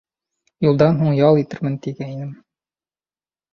[0.67, 2.35] Юлдан һуң ял итермен тигәйнем.